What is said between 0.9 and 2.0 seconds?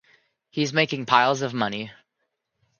piles of money.